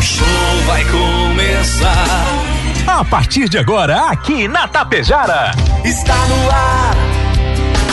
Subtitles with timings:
[0.00, 0.26] O show
[0.64, 2.24] vai começar.
[2.86, 5.50] A partir de agora, aqui na Tapejara.
[5.84, 6.96] Está no ar.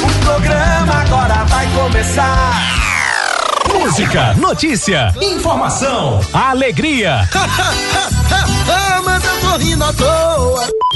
[0.06, 2.64] O programa agora vai começar.
[3.78, 7.28] Música, notícia, informação, alegria.
[7.36, 10.77] ah, mas eu tô rindo à toa.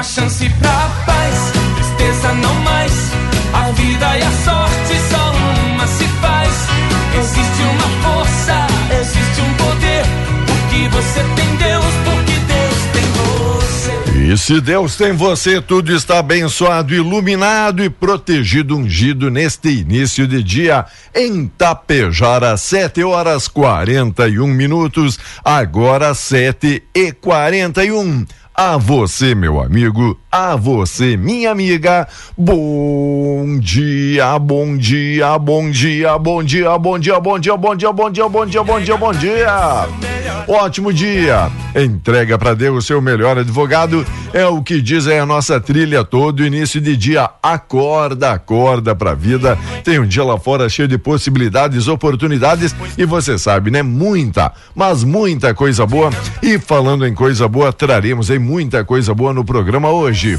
[0.00, 2.92] Uma chance pra paz, tristeza não mais.
[3.52, 6.48] A vida e a sorte só uma se faz.
[7.18, 8.66] Existe uma força,
[8.98, 10.04] existe um poder.
[10.46, 14.32] Porque você tem Deus, porque Deus tem você.
[14.32, 20.42] E se Deus tem você, tudo está abençoado, iluminado e protegido, ungido neste início de
[20.42, 28.24] dia em Tapejara, 7 horas 41 minutos, agora 7 e 41.
[28.62, 36.42] A você, meu amigo, a você, minha amiga, bom dia, bom dia, bom dia, bom
[36.42, 39.88] dia, bom dia, bom dia, bom dia, bom dia, bom dia, bom dia, bom dia.
[40.46, 41.50] Ótimo dia.
[41.74, 44.04] Entrega para Deus seu melhor advogado.
[44.32, 47.30] É o que diz aí a nossa trilha todo início de dia.
[47.42, 49.56] Acorda, acorda pra vida.
[49.84, 53.82] Tem um dia lá fora cheio de possibilidades, oportunidades e você sabe, né?
[53.82, 56.10] Muita, mas muita coisa boa.
[56.42, 60.36] E falando em coisa boa, traremos aí muita coisa boa no programa hoje.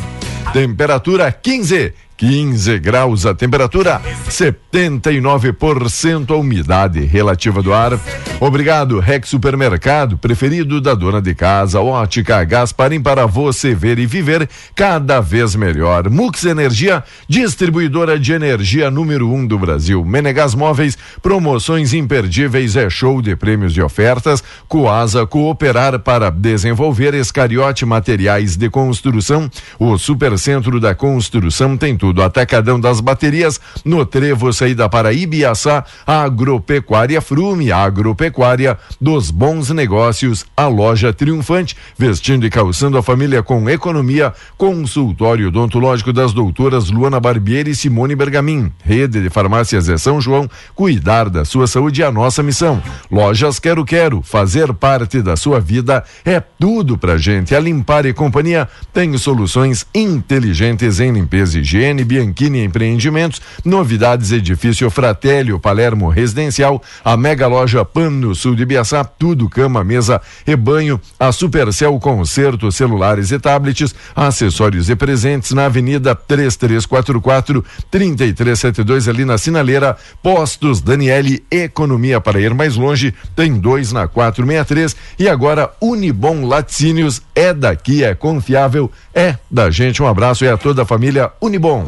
[0.52, 1.94] Temperatura 15.
[2.22, 4.00] 15 graus a temperatura,
[4.30, 8.00] 79% a umidade relativa do ar.
[8.40, 14.48] Obrigado, Rex Supermercado, preferido da dona de casa, Ótica Gasparim para você ver e viver
[14.76, 16.12] cada vez melhor.
[16.12, 20.06] Mux Energia, distribuidora de energia número um do Brasil.
[20.06, 24.44] Menegas Móveis, promoções imperdíveis, é show de prêmios e ofertas.
[24.68, 29.50] Coasa Cooperar para desenvolver Escariote Materiais de Construção.
[29.80, 32.11] O Supercentro da Construção tem tudo.
[32.20, 40.66] Atacadão das Baterias, no Trevo, saída para Ibiaçá, Agropecuária Frume, Agropecuária dos Bons Negócios, a
[40.68, 47.72] loja triunfante, vestindo e calçando a família com economia, consultório odontológico das doutoras Luana Barbieri
[47.72, 52.12] e Simone Bergamin, rede de farmácias é São João, cuidar da sua saúde é a
[52.12, 52.82] nossa missão.
[53.12, 57.54] Lojas Quero Quero, fazer parte da sua vida é tudo pra gente.
[57.54, 64.90] A Limpar e Companhia tem soluções inteligentes em limpeza e higiene, Bianchini Empreendimentos, novidades edifício
[64.90, 70.56] Fratélio Palermo Residencial, a mega loja Pan no sul de Biaçá, tudo cama, mesa e
[70.56, 79.26] banho, a Supercel Concerto celulares e tablets, acessórios e presentes na Avenida 3344 3372 ali
[79.26, 85.72] na Sinaleira, Postos Daniele Economia para ir mais longe, tem dois na 463 e agora
[85.82, 90.02] Unibom Laticínios é daqui, é confiável, é da gente.
[90.02, 91.81] Um abraço e a toda a família Unibom.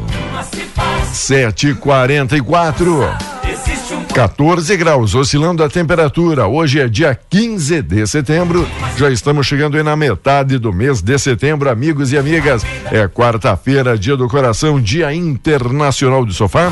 [1.11, 3.33] 744.
[4.13, 6.47] 14 graus, oscilando a temperatura.
[6.47, 8.67] Hoje é dia 15 de setembro.
[8.95, 12.63] Já estamos chegando aí na metade do mês de setembro, amigos e amigas.
[12.91, 16.71] É quarta-feira, dia do coração, dia internacional do sofá.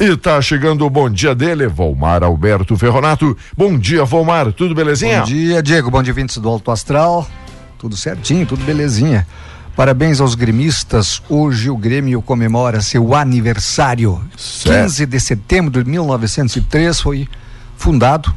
[0.00, 3.36] E tá chegando o bom dia dele, Volmar Alberto Ferronato.
[3.56, 4.52] Bom dia, Volmar.
[4.52, 5.20] Tudo belezinha?
[5.20, 5.90] Bom dia, Diego.
[5.90, 7.28] Bom dia, vintes do Alto Astral.
[7.78, 9.26] Tudo certinho, tudo belezinha.
[9.76, 11.22] Parabéns aos gremistas.
[11.28, 14.20] Hoje o Grêmio comemora seu aniversário.
[14.36, 14.84] Certo.
[14.84, 17.28] 15 de setembro de 1903 foi
[17.76, 18.34] fundado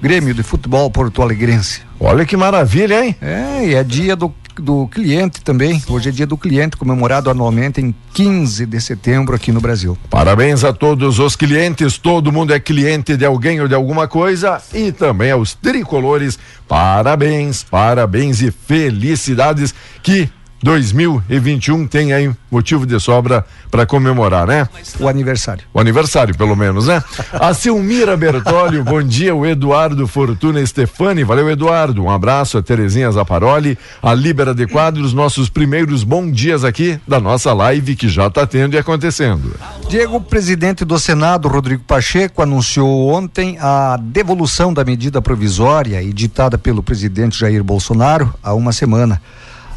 [0.00, 1.82] Grêmio de Futebol Porto Alegrense.
[1.98, 3.14] Olha que maravilha, hein?
[3.20, 5.82] É, e é dia do, do cliente também.
[5.86, 9.98] Hoje é dia do cliente, comemorado anualmente em 15 de setembro aqui no Brasil.
[10.08, 14.62] Parabéns a todos os clientes, todo mundo é cliente de alguém ou de alguma coisa
[14.72, 16.38] e também aos tricolores.
[16.66, 20.30] Parabéns, parabéns e felicidades que
[20.62, 24.68] 2021 tem aí motivo de sobra para comemorar, né?
[24.98, 25.64] O aniversário.
[25.72, 27.02] O aniversário, pelo menos, né?
[27.32, 29.34] A Silmira Bertolli, bom dia.
[29.34, 32.04] O Eduardo Fortuna Stefani, valeu, Eduardo.
[32.04, 37.18] Um abraço a Terezinha Zaparoli, a Libera de Quadros, nossos primeiros bons dias aqui da
[37.18, 39.54] nossa live que já está tendo e acontecendo.
[39.88, 46.82] Diego, presidente do Senado, Rodrigo Pacheco, anunciou ontem a devolução da medida provisória editada pelo
[46.82, 49.20] presidente Jair Bolsonaro há uma semana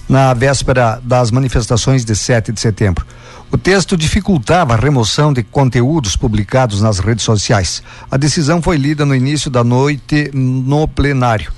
[0.07, 3.05] na véspera das manifestações de 7 de setembro.
[3.51, 7.83] O texto dificultava a remoção de conteúdos publicados nas redes sociais.
[8.09, 11.51] A decisão foi lida no início da noite no plenário.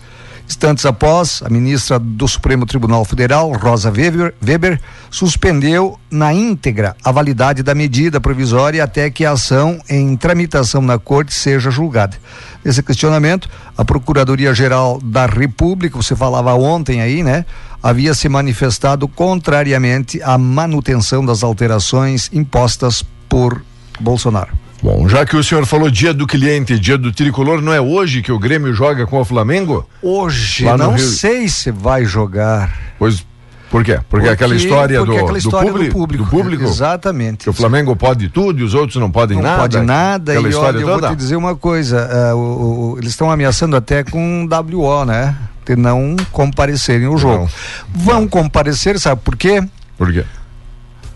[0.47, 7.11] Instantes após, a ministra do Supremo Tribunal Federal, Rosa Weber, Weber, suspendeu na íntegra a
[7.11, 12.17] validade da medida provisória até que a ação em tramitação na corte seja julgada.
[12.63, 17.45] Nesse questionamento, a Procuradoria-Geral da República, você falava ontem aí, né?
[17.81, 23.61] Havia se manifestado contrariamente à manutenção das alterações impostas por
[23.99, 24.64] Bolsonaro.
[24.85, 28.21] Bom, já que o senhor falou dia do cliente, dia do tricolor, não é hoje
[28.21, 29.89] que o Grêmio joga com o Flamengo?
[29.99, 32.71] Hoje, não sei se vai jogar.
[32.99, 33.25] Pois
[33.71, 33.93] por quê?
[33.93, 37.45] Porque, porque aquela história, porque do, aquela história do, do, público, do, público, Exatamente.
[37.45, 39.55] Que o Flamengo pode tudo e os outros não podem não nada.
[39.55, 40.31] Não pode nada.
[40.33, 40.91] Aquela e história olha, toda.
[40.91, 45.03] eu vou te dizer uma coisa: uh, o, o, eles estão ameaçando até com WO,
[45.03, 45.35] né?
[45.65, 47.49] De não comparecerem ao jogo.
[47.91, 48.03] Não.
[48.03, 49.67] Vão comparecer, sabe por quê?
[49.97, 50.23] Por quê?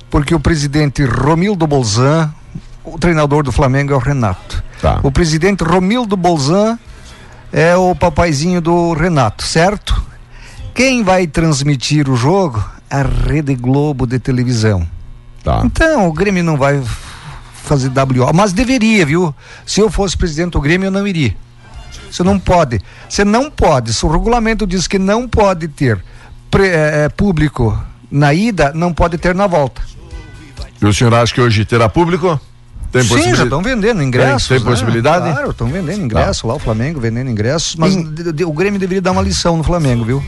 [0.10, 2.34] Porque o presidente Romildo Bolzan,
[2.84, 4.64] o treinador do Flamengo é o Renato.
[4.82, 5.00] Tá.
[5.04, 6.78] O presidente Romildo Bolzan
[7.52, 10.02] é o papaizinho do Renato, certo?
[10.74, 12.64] Quem vai transmitir o jogo?
[12.90, 14.88] A Rede Globo de televisão.
[15.44, 15.62] Tá.
[15.64, 16.82] Então, o Grêmio não vai
[17.64, 19.34] fazer WO, mas deveria, viu?
[19.66, 21.36] Se eu fosse presidente do Grêmio, eu não iria.
[22.10, 22.82] Você não pode.
[23.08, 23.94] Você não pode.
[23.94, 26.04] Se o regulamento diz que não pode ter
[26.50, 27.78] pre, é, público
[28.10, 29.82] na ida, não pode ter na volta.
[30.82, 32.40] E o senhor acha que hoje terá público?
[32.92, 34.48] Tem Sim, já estão vendendo ingressos.
[34.48, 34.72] Tem, tem né?
[34.72, 35.32] possibilidade?
[35.32, 36.48] Claro, estão vendendo ingressos tá.
[36.48, 40.24] lá, o Flamengo vendendo ingressos, mas o Grêmio deveria dar uma lição no Flamengo, viu?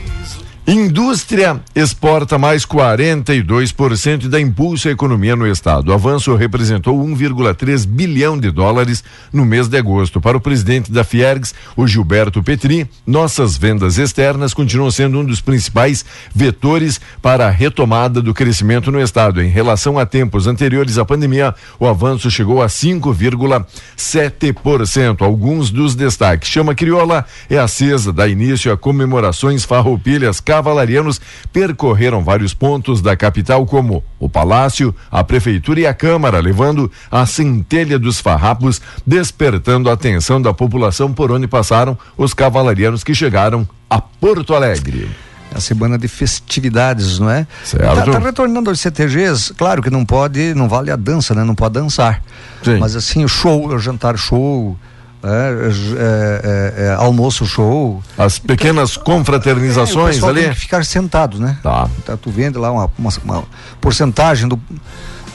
[0.64, 5.88] Indústria exporta mais 42% da impulso à economia no estado.
[5.88, 10.20] O avanço representou 1,3 bilhão de dólares no mês de agosto.
[10.20, 15.40] Para o presidente da Fiergs, o Gilberto Petri, nossas vendas externas continuam sendo um dos
[15.40, 19.42] principais vetores para a retomada do crescimento no estado.
[19.42, 25.22] Em relação a tempos anteriores à pandemia, o avanço chegou a 5,7%.
[25.22, 26.48] Alguns dos destaques.
[26.48, 31.18] Chama Crioula é acesa, dá início a comemorações farroupilhas cavalarianos
[31.50, 37.24] percorreram vários pontos da capital, como o Palácio, a Prefeitura e a Câmara, levando a
[37.24, 43.66] centelha dos farrapos, despertando a atenção da população por onde passaram os cavalarianos que chegaram
[43.88, 45.08] a Porto Alegre
[45.54, 47.46] a semana de festividades, não é?
[47.62, 47.84] Certo.
[47.84, 51.44] Tá, tá, retornando aos CTGs, claro que não pode, não vale a dança, né?
[51.44, 52.22] Não pode dançar.
[52.64, 52.78] Sim.
[52.78, 54.78] Mas assim, o show, o jantar show,
[55.22, 58.02] é, é, é, almoço show.
[58.18, 60.42] As pequenas confraternizações é, o ali.
[60.42, 61.58] Tem que ficar sentado, né?
[61.62, 61.88] Tá.
[62.04, 63.44] tá tu vende lá uma, uma, uma
[63.80, 64.60] porcentagem do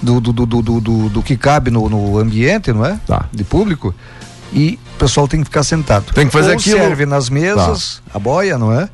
[0.01, 2.99] do, do, do, do, do, que cabe no, no ambiente, não é?
[3.07, 3.25] Tá.
[3.31, 3.95] De público.
[4.53, 6.13] E o pessoal tem que ficar sentado.
[6.13, 6.77] Tem que fazer Ou aquilo.
[6.77, 8.11] serve nas mesas, tá.
[8.15, 8.87] a boia, não é?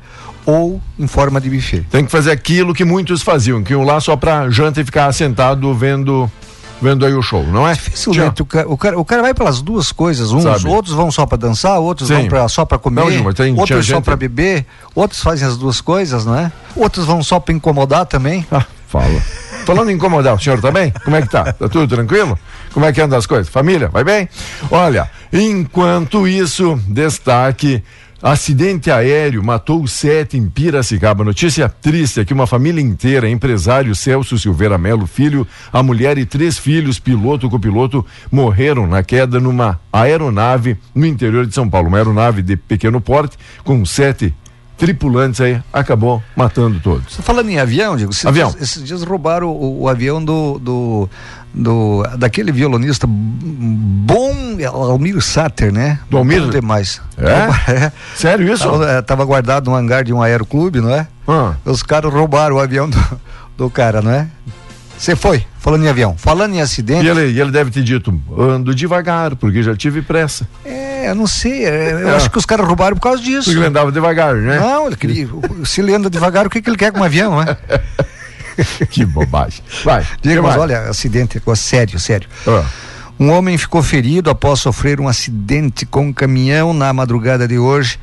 [0.46, 1.86] Ou em forma de buffet.
[1.90, 5.12] Tem que fazer aquilo que muitos faziam, que iam lá só pra janta e ficar
[5.12, 6.30] sentado vendo
[6.80, 7.72] vendo aí o show, não é?
[7.72, 8.42] Dificilmente.
[8.42, 10.32] O cara, o, cara, o cara vai pelas duas coisas.
[10.32, 10.68] Uns, Sabe.
[10.68, 12.14] outros vão só para dançar, outros Sim.
[12.14, 14.04] vão pra, só para comer, não, tem, outros só gente...
[14.04, 16.52] para beber, outros fazem as duas coisas, não é?
[16.76, 18.46] Outros vão só para incomodar também.
[18.50, 19.20] Ah, fala.
[19.64, 20.92] Falando em incomodar, o senhor tá bem?
[21.04, 21.44] Como é que tá?
[21.52, 22.38] Tá tudo tranquilo?
[22.72, 23.48] Como é que andam as coisas?
[23.48, 24.28] Família, vai bem?
[24.70, 27.82] Olha, enquanto isso, destaque
[28.22, 31.24] Acidente aéreo matou sete em Piracicaba.
[31.24, 36.24] Notícia triste é que uma família inteira, empresário Celso Silveira Melo, filho, a mulher e
[36.24, 41.88] três filhos, piloto copiloto, morreram na queda numa aeronave no interior de São Paulo.
[41.88, 44.32] Uma aeronave de pequeno porte com sete
[44.84, 47.16] tripulantes aí, acabou matando todos.
[47.16, 48.50] Falando em avião, digo, esses avião.
[48.50, 51.10] Dias, esses dias roubaram o, o avião do, do
[51.54, 54.34] do daquele violonista bom
[54.72, 56.00] Almir Sater, né?
[56.10, 56.48] Do Almir?
[56.50, 57.00] demais.
[57.16, 57.72] É?
[57.72, 57.92] é?
[58.16, 58.64] Sério isso?
[58.64, 61.06] Tava, tava, guardado no hangar de um aeroclube, não é?
[61.26, 61.54] Ah.
[61.64, 62.98] Os caras roubaram o avião do,
[63.56, 64.26] do cara, não é?
[64.98, 67.04] Você foi, falando em avião, falando em acidente.
[67.04, 70.48] E ele, e ele deve ter dito, ando devagar, porque já tive pressa.
[70.64, 72.16] É, eu não sei, eu é.
[72.16, 73.44] acho que os caras roubaram por causa disso.
[73.44, 74.58] Porque ele andava devagar, né?
[74.58, 75.28] Não, ele queria,
[75.64, 77.56] se ele anda devagar, o que, que ele quer com um avião, não é?
[78.90, 79.62] que bobagem.
[79.84, 80.06] Vai.
[80.22, 82.28] Diga, mas olha, acidente, sério, sério.
[82.46, 82.64] Ah.
[83.18, 87.98] Um homem ficou ferido após sofrer um acidente com um caminhão na madrugada de hoje,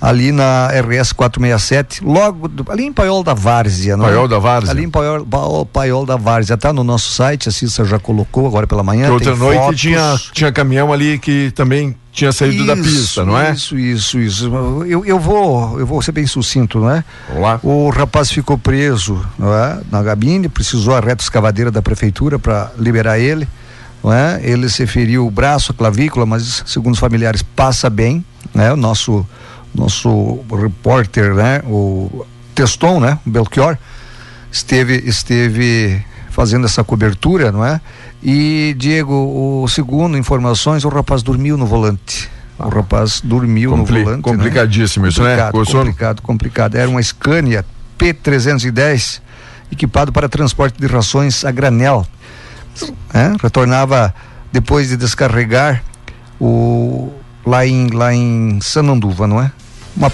[0.00, 4.08] ali na RS 467, logo do, ali em Paiol da Várzea, não é?
[4.08, 4.70] Paiol da Várzea.
[4.70, 8.46] Ali em Paiol, Paiol, Paiol da Várzea, tá no nosso site, a Cissa já colocou
[8.46, 9.06] agora pela manhã.
[9.06, 9.80] Que outra noite fotos.
[9.80, 13.52] tinha, tinha caminhão ali que também tinha saído da pista, não é?
[13.52, 14.50] Isso, isso, isso.
[14.86, 17.04] Eu, eu vou, eu vou ser bem sucinto, não é?
[17.28, 17.60] Vamos lá.
[17.62, 19.80] O rapaz ficou preso, não é?
[19.90, 23.46] Na gabine, precisou a reta escavadeira da prefeitura para liberar ele,
[24.02, 24.40] não é?
[24.42, 28.72] Ele se feriu o braço, a clavícula, mas segundo os familiares passa bem, né?
[28.72, 29.26] O nosso
[29.74, 31.60] nosso repórter, né?
[31.64, 32.24] O
[32.54, 33.18] Teston, né?
[33.26, 33.76] O Belchior
[34.50, 37.80] esteve esteve fazendo essa cobertura, não é?
[38.22, 39.14] E Diego,
[39.62, 42.28] o segundo informações, o rapaz dormiu no volante.
[42.58, 44.22] O rapaz dormiu Compli- no volante.
[44.22, 45.08] complicadíssimo né?
[45.08, 45.28] isso, né?
[45.30, 45.84] Complicado, Com sono.
[45.84, 46.74] complicado, complicado.
[46.76, 47.64] Era uma Scania
[47.98, 49.20] P310
[49.72, 52.06] equipado para transporte de rações a granel.
[53.14, 53.34] né?
[53.42, 54.14] Retornava
[54.52, 55.82] depois de descarregar
[56.40, 57.10] o
[57.50, 59.50] lá em lá em Sananduva, não é?
[59.96, 60.10] Uma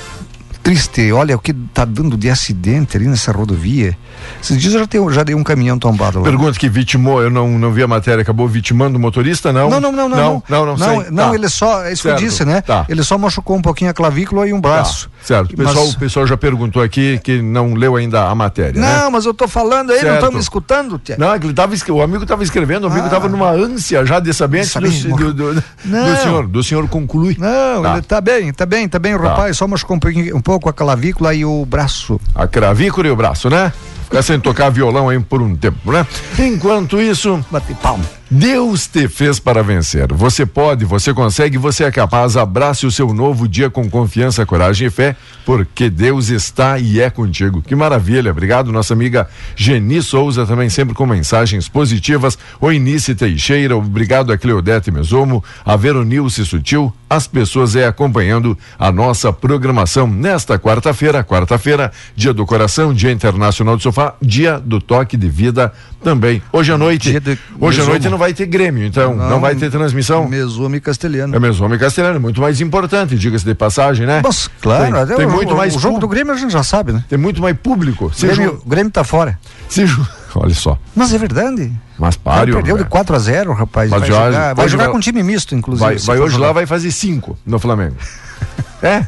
[0.70, 3.96] triste, olha o que tá dando de acidente ali nessa rodovia.
[4.42, 6.24] Esses dias eu já, tenho, já dei um caminhão tombado lá.
[6.24, 9.70] Pergunta que vitimou, eu não, não vi a matéria, acabou vitimando o motorista, não?
[9.70, 10.16] Não, não, não, não.
[10.48, 11.34] Não, não, não, não, não, Tá.
[11.34, 12.60] ele só, é isso Certo, que eu disse, né?
[12.62, 12.84] tá.
[12.88, 15.08] Ele só machucou um pouquinho a clavícula e um Tá, braço.
[15.22, 15.52] certo.
[15.52, 19.02] O Mas- pessoal, o pessoal já perguntou aqui que não leu ainda a matéria, né?
[19.02, 20.14] Não, mas eu tô falando aí, não Certo.
[20.16, 21.16] estão me escutando, tia.
[21.18, 23.06] Não, ele tava, o amigo estava escrevendo, o amigo Ah.
[23.06, 26.16] estava numa ânsia já de saber saber, do, do, do, do Não.
[26.16, 26.46] senhor.
[26.48, 27.36] Do senhor conclui.
[27.38, 27.92] Não, Tá.
[27.92, 29.28] ele tá bem, tá bem, tá bem, o Tá.
[29.28, 32.20] rapaz, só machucou um, pouquinho- um pouco a clavícula e o braço.
[32.34, 33.72] A cravícula e o braço, né?
[34.04, 36.06] Ficar sem tocar violão aí por um tempo, né?
[36.38, 38.04] Enquanto isso, Bate palma.
[38.28, 40.12] Deus te fez para vencer.
[40.12, 42.36] Você pode, você consegue, você é capaz.
[42.36, 45.14] Abrace o seu novo dia com confiança, coragem e fé,
[45.44, 47.62] porque Deus está e é contigo.
[47.62, 48.32] Que maravilha.
[48.32, 52.36] Obrigado, nossa amiga Geni Souza, também sempre com mensagens positivas.
[52.60, 58.90] O Inice Teixeira, obrigado a Cleodete Mesomo, a Veronilce Sutil, as pessoas é acompanhando a
[58.90, 65.16] nossa programação nesta quarta-feira, quarta-feira, dia do coração, dia internacional do sofá, dia do toque
[65.16, 65.72] de vida
[66.06, 66.40] também.
[66.52, 69.68] Hoje à noite, de hoje à noite não vai ter Grêmio, então não, vai ter
[69.72, 70.28] transmissão.
[70.28, 71.34] Mesome castelhano.
[71.34, 74.20] É mesmo, homem castelhano, muito mais importante, diga-se de passagem, né?
[74.22, 76.62] Mas, claro, tem, tem o, muito o- mais o jogo do Grêmio a gente já
[76.62, 77.04] sabe, né?
[77.08, 78.06] tem muito mais público.
[78.06, 79.36] O Grêmio, ju- Grêmio tá fora.
[79.68, 81.72] se ju- olha só, Mas é verdade.
[81.98, 83.90] mas pare, perdeu de 4 a 0 rapaz.
[83.90, 85.84] Mas vai jogar, vai hoje jogar vai- com time misto, inclusive.
[85.84, 86.46] vai, vai hoje jogar.
[86.46, 87.96] lá, vai fazer cinco no Flamengo.
[88.80, 89.04] é?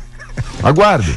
[0.64, 1.16] Aguarde.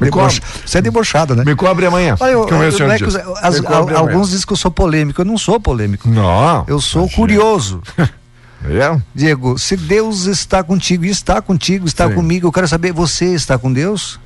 [0.00, 1.42] Me Debocha- Você é debochado, né?
[1.44, 2.16] me cobre amanhã.
[2.20, 3.64] Olha, eu- eu- as-
[3.96, 5.20] alguns dizem que eu sou polêmico.
[5.22, 6.08] Eu não sou polêmico.
[6.08, 6.64] Não.
[6.68, 7.16] Eu sou imagina.
[7.16, 7.82] curioso.
[8.68, 8.98] É?
[9.14, 12.14] Diego, se Deus está contigo e está contigo, está Sim.
[12.14, 14.18] comigo, eu quero saber, você está com Deus?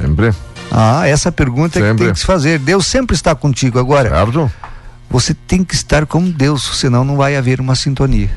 [0.00, 0.32] Sempre.
[0.70, 2.04] Ah, essa pergunta é que Sempre.
[2.04, 2.58] tem que se fazer.
[2.60, 3.78] Deus sempre está contigo.
[3.78, 4.50] Agora, Certo?
[5.10, 8.30] você tem que estar com Deus, senão não vai haver uma sintonia.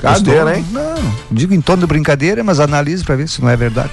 [0.00, 0.64] Cadeira, hein?
[0.70, 0.94] Não,
[1.30, 3.90] digo em tom de brincadeira, mas analise para ver se não é verdade.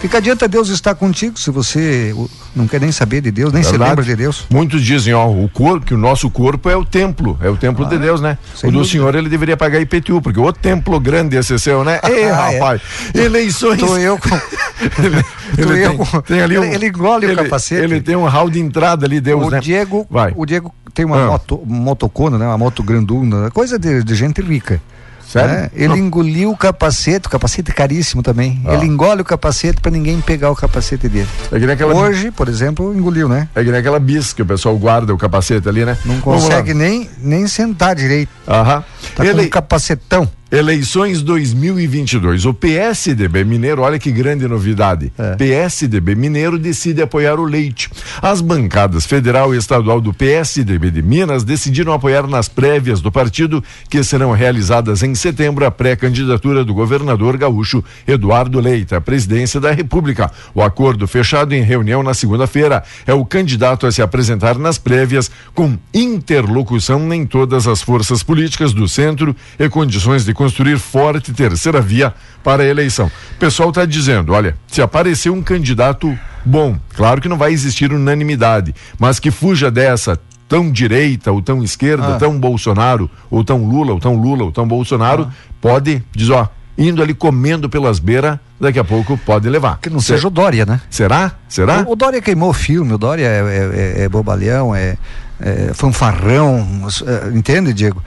[0.00, 3.64] Que adianta Deus estar contigo se você o- não quer nem saber de Deus, nem
[3.64, 4.46] se lembra de Deus?
[4.48, 7.84] Muitos dizem, ó, o corpo, que o nosso corpo é o templo, é o templo
[7.84, 8.38] de Deus, né?
[8.62, 11.98] o do senhor ele deveria pagar IPTU, porque o templo grande esse seu, né?
[12.08, 12.58] Ei, Ah, é.
[12.58, 12.80] rapaz,
[13.12, 13.80] eleições.
[13.80, 14.28] Tô eu com.
[15.02, 15.16] ele,
[15.58, 17.82] ele eu tem, com- tem ali um, ele- ele engole o ele- capacete.
[17.82, 19.58] Ele tem um hall de entrada ali, Deus, o né?
[19.60, 20.32] Diego, Vai.
[20.36, 21.26] o Diego tem uma Ah.
[21.26, 22.46] moto, motocona, né?
[22.46, 24.80] Uma moto granduna, coisa de, de gente rica.
[25.28, 25.50] Sério?
[25.54, 25.70] né?
[25.74, 28.60] Ele engoliu o capacete, o capacete é caríssimo também.
[28.64, 28.74] Ah.
[28.74, 31.28] Ele engole o capacete para ninguém pegar o capacete dele.
[31.52, 33.48] É que nem aquela, Hoje, por exemplo, engoliu, né?
[33.54, 35.98] é que nem aquela bis que o pessoal guarda o capacete ali, né?
[36.04, 38.30] Não consegue nem, nem sentar direito.
[38.46, 38.82] Aham.
[39.14, 40.28] Tá Ele- com um capacetão.
[40.50, 42.46] Eleições 2022.
[42.46, 45.12] O PSDB Mineiro, olha que grande novidade.
[45.18, 45.36] É.
[45.36, 47.90] PSDB Mineiro decide apoiar o leite.
[48.22, 53.62] As bancadas federal e estadual do PSDB de Minas decidiram apoiar nas prévias do partido,
[53.90, 59.70] que serão realizadas em setembro, a pré-candidatura do governador gaúcho Eduardo Leite à presidência da
[59.70, 60.32] República.
[60.54, 65.30] O acordo fechado em reunião na segunda-feira é o candidato a se apresentar nas prévias
[65.54, 71.80] com interlocução em todas as forças políticas do centro e condições de construir forte terceira
[71.80, 72.14] via
[72.44, 73.06] para a eleição.
[73.08, 76.16] O pessoal está dizendo, olha, se aparecer um candidato
[76.46, 80.16] bom, claro que não vai existir unanimidade, mas que fuja dessa
[80.48, 82.18] tão direita ou tão esquerda, Ah.
[82.18, 85.28] tão Bolsonaro, ou tão Lula, ou tão Lula, ou tão Bolsonaro,
[85.60, 89.78] pode, diz ó, indo ali comendo pelas beiras, daqui a pouco pode levar.
[89.82, 90.80] Que não Se- seja o Dória, né?
[90.88, 91.32] Será?
[91.48, 91.82] Será?
[91.84, 94.96] O, o Dória queimou o filme, o Dória é, é- é- é bobalhão, é,
[95.40, 96.64] é fanfarrão,
[97.04, 98.00] é, entende, Diego?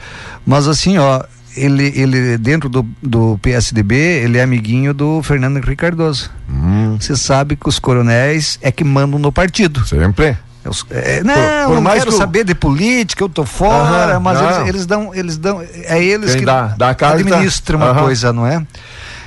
[0.45, 1.21] Mas assim, ó,
[1.55, 6.29] ele, ele dentro do, do PSDB, ele é amiguinho do Fernando Henrique Cardoso.
[6.49, 9.85] Hum, Você sabe que os coronéis é que mandam no partido.
[9.85, 10.37] sempre.
[10.63, 11.33] É os- é, não,
[11.69, 14.47] por não mais quero que saber de política, eu tô fora, Aham, mas não.
[14.51, 18.01] eles, eles dão, eles dão, é eles Quem que dá- dá administram uma aham.
[18.03, 18.63] coisa, não é?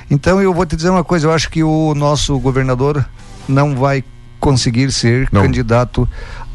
[0.09, 3.05] Então eu vou te dizer uma coisa, eu acho que o nosso governador
[3.49, 4.01] não vai
[4.39, 5.41] conseguir ser Não.
[5.41, 6.07] candidato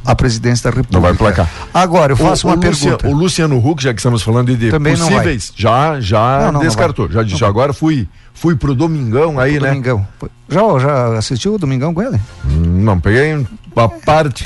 [0.05, 0.95] à presidência da República.
[0.95, 1.49] Não vai placar.
[1.73, 3.07] Agora, eu faço o, uma o pergunta.
[3.09, 6.53] o Luciano Huck, já que estamos falando de Também não possíveis, já, já Não, não,
[6.55, 7.07] não descartou.
[7.07, 7.17] vai.
[7.17, 9.69] já disse, agora fui, fui pro Domingão aí, né?
[9.69, 10.07] Domingão.
[10.49, 12.21] Já, já assistiu o Domingão com ele?
[12.45, 14.45] Não, peguei a parte.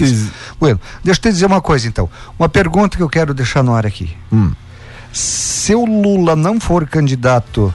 [0.61, 2.11] Bueno, deixa eu te dizer uma coisa então.
[2.39, 4.15] Uma pergunta que eu quero deixar no ar aqui.
[4.33, 4.53] Hum.
[5.13, 7.73] Se o Lula não for candidato,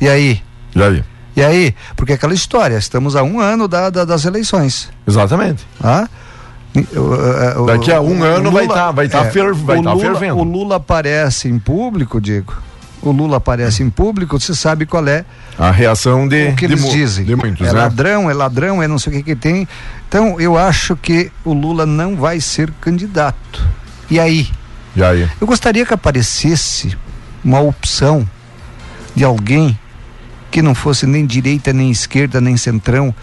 [0.00, 0.40] e aí?
[0.74, 1.04] Já aí.
[1.40, 1.74] E aí?
[1.96, 4.88] Porque é aquela história, estamos a um ano da, da- das eleições.
[5.06, 5.66] Exatamente.
[6.74, 9.78] E, o- o- Daqui a um o ano vai Lula- tá- vai tá fer- vai
[9.78, 10.36] o tá Lula- fervendo.
[10.38, 12.54] O Lula aparece em público, Diego.
[13.02, 15.24] O Lula aparece em público, você sabe qual é
[15.58, 17.24] A reação de, o que de eles mu- dizem.
[17.24, 17.78] de muitos, é né?
[17.80, 19.66] ladrão, é ladrão, é não sei o que que tem.
[20.06, 23.60] Então, eu acho que o Lula não vai ser candidato.
[24.10, 24.48] E aí?
[24.94, 25.28] E aí?
[25.40, 26.94] Eu gostaria que aparecesse
[27.42, 28.28] uma opção
[29.16, 29.78] de alguém
[30.50, 33.14] que não fosse nem direita, nem esquerda, nem centrão.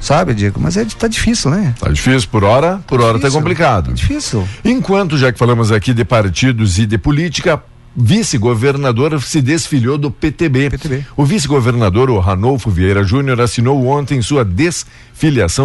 [0.00, 0.58] Sabe, Diego?
[0.58, 1.74] Mas é, tá difícil, né?
[1.78, 3.38] Tá difícil por hora, por hora tá Difícil.
[3.38, 3.92] complicado.
[3.92, 4.48] Difícil.
[4.64, 7.62] Enquanto, já que falamos aqui de partidos e de política,
[7.94, 10.70] vice-governador se desfiliou do PTB.
[10.70, 11.04] PTB.
[11.16, 14.80] O vice-governador, o Ranolfo Vieira Júnior, assinou ontem sua desfiliação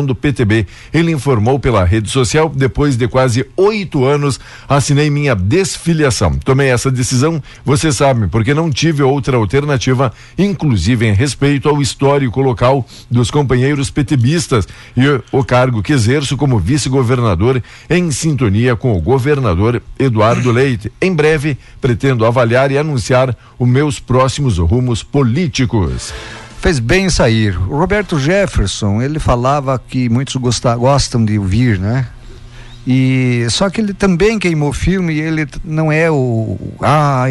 [0.06, 0.68] do PTB.
[0.94, 6.38] Ele informou pela rede social, depois de quase oito anos, assinei minha desfiliação.
[6.44, 12.42] Tomei essa decisão, você sabe, porque não tive outra alternativa, inclusive em respeito ao histórico
[12.42, 19.02] local dos companheiros PTBistas e o cargo que exerço como vice-governador em sintonia com o
[19.02, 20.92] governador Eduardo Leite.
[21.02, 26.14] Em breve, pretendo avaliar e anunciar os meus próximos rumos políticos.
[26.66, 27.56] Fez bem sair.
[27.70, 32.08] O Roberto Jefferson, ele falava que muitos gosta- gostam de ouvir, né?
[32.88, 37.26] E só que ele também queimou filme e ele não é o ah,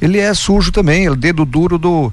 [0.00, 2.12] ele é sujo também, ele é dedo duro do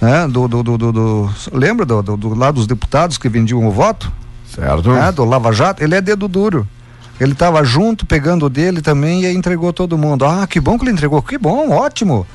[0.00, 3.70] né, do, do, do, do- lembra do, do, do lá dos deputados que vendiam o
[3.70, 4.10] voto?
[4.54, 4.90] Certo?
[4.90, 6.66] né, do Lava Jato, ele é dedo duro.
[7.20, 10.24] Ele estava junto, pegando dele também e entregou todo mundo.
[10.24, 12.26] Ah, que bom que ele entregou, que bom, ótimo.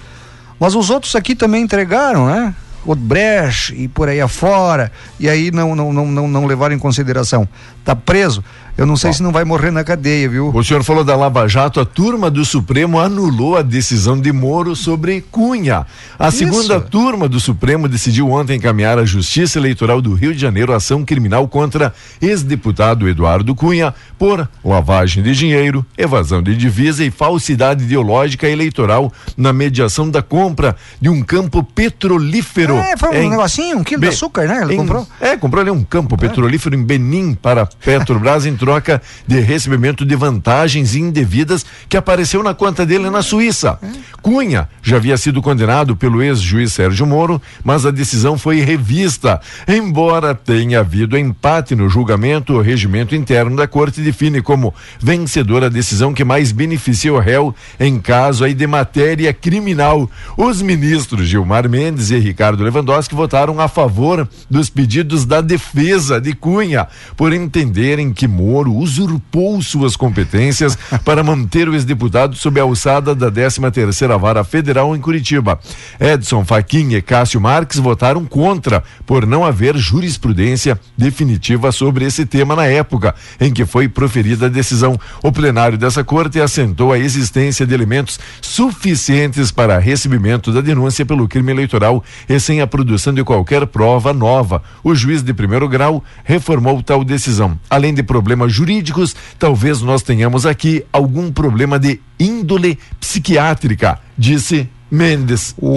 [0.60, 2.54] Mas os outros aqui também entregaram, né?
[2.86, 6.80] O Brecht e por aí afora, e aí não, não, não, não, não levaram em
[6.80, 7.48] consideração.
[7.84, 8.43] Tá preso?
[8.76, 10.50] Eu não sei se não vai morrer na cadeia, viu?
[10.52, 14.76] O senhor falou da Lava Jato, a turma do Supremo anulou a decisão de Moro
[14.76, 15.86] sobre Cunha.
[16.17, 16.39] A Isso.
[16.39, 21.06] segunda turma do Supremo decidiu ontem encaminhar à Justiça Eleitoral do Rio de Janeiro ação
[21.06, 28.50] criminal contra ex-deputado Eduardo Cunha por lavagem de dinheiro, evasão de divisa e falsidade ideológica
[28.50, 32.76] eleitoral na mediação da compra de um campo petrolífero.
[32.78, 34.62] É, foi um em negocinho, um quilo de açúcar, né?
[34.63, 35.08] Ele em- comprou.
[35.22, 40.16] É, comprou ali um campo petrolífero em Benim para Petrobras em troca de recebimento de
[40.16, 43.80] vantagens indevidas que apareceu na conta dele na Suíça.
[44.22, 49.42] Cunha já havia sido condenado pelo ex-juiz Sérgio Moro, mas a decisão foi revista.
[49.68, 55.70] Embora tenha havido empate no julgamento, o regimento interno da corte define como vencedora a
[55.70, 60.10] decisão que mais beneficia o réu em caso aí de matéria criminal.
[60.38, 66.34] Os ministros Gilmar Mendes e Ricardo Lewandowski votaram a favor dos pedidos da defesa de
[66.34, 73.15] Cunha, por entenderem que Moro usurpou suas competências para manter o ex-deputado sob a alçada
[73.15, 75.60] da 13 terceira vara federal em Curitiba.
[75.99, 82.56] Edson Fachin e Cássio Marques votaram contra por não haver jurisprudência definitiva sobre esse tema
[82.56, 84.99] na época em que foi proferida a decisão.
[85.23, 91.28] O plenário dessa corte assentou a existência de elementos suficientes para recebimento da denúncia pelo
[91.28, 94.62] crime eleitoral e sem a produção de qualquer prova nova.
[94.84, 97.53] O juiz de primeiro grau reformou tal decisão.
[97.70, 105.56] Além de problemas jurídicos, talvez nós tenhamos aqui algum problema de índole psiquiátrica, disse Mendes.
[105.58, 105.70] O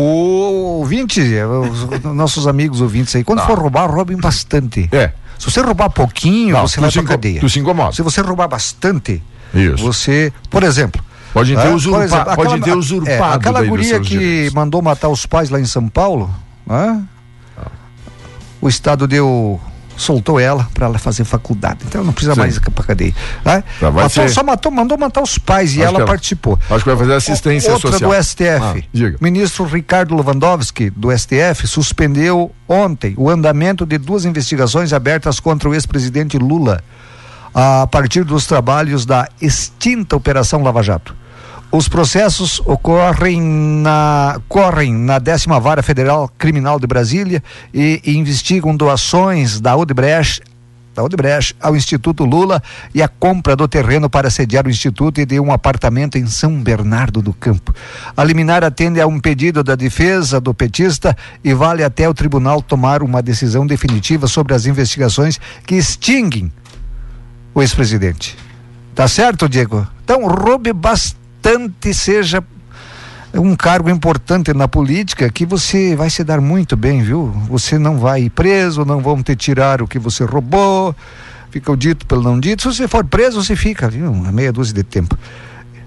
[0.81, 4.89] ouvinte, os nossos amigos ouvintes aí, quando for roubar, roubem bastante.
[4.93, 5.12] É.
[5.39, 7.41] Se você roubar pouquinho, Não, você vai pra cadeia.
[7.41, 7.93] tu se incomoda.
[7.93, 9.23] Se você roubar bastante,
[9.55, 9.83] Isso.
[9.83, 13.62] você, por exemplo, Pode ter ah, usurpa- por exemplo, pode aquela- ter usurpado é, aquela
[13.65, 14.55] guria que direitos.
[14.55, 16.31] mandou matar os pais lá em São Paulo,
[16.69, 17.01] ah,
[18.61, 19.61] o estado deu
[19.97, 21.79] soltou ela para ela fazer faculdade.
[21.87, 22.41] Então não precisa Sim.
[22.41, 23.15] mais ir pra cadeia.
[23.43, 26.59] Tá, vai matou, só matou, mandou matar os pais e ela ela- participou.
[26.71, 28.11] Acho que vai fazer assistência Outra social.
[28.11, 28.85] do STF.
[28.95, 29.17] Ah.
[29.21, 35.75] Ministro Ricardo Lewandowski, do STF, suspendeu ontem o andamento de duas investigações abertas contra o
[35.75, 36.83] ex-presidente Lula,
[37.55, 41.15] a partir dos trabalhos da extinta Operação Lava Jato.
[41.70, 47.42] Os processos ocorrem na, correm na décima vara federal criminal de Brasília
[47.74, 50.42] e, e investigam doações da Odebrecht
[50.96, 52.62] da Odebrecht ao Instituto Lula
[52.94, 56.61] e a compra do terreno para sediar o Instituto e de um apartamento em São
[56.62, 57.74] Bernardo do Campo.
[58.16, 62.62] A liminar atende a um pedido da defesa do petista e vale até o tribunal
[62.62, 66.50] tomar uma decisão definitiva sobre as investigações que extinguem
[67.55, 68.37] o ex-presidente.
[68.94, 69.87] Tá certo, Diego?
[70.02, 71.26] Então, roube bastante,
[71.95, 72.43] seja
[73.35, 77.29] um cargo importante na política que você vai se dar muito bem, viu?
[77.49, 80.95] Você não vai ir preso, não vão te tirar o que você roubou,
[81.51, 82.63] fica o dito pelo não dito.
[82.63, 84.13] Se você for preso, você fica, viu?
[84.13, 85.17] Meia dúzia de tempo.